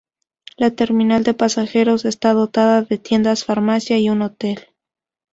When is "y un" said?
3.99-4.23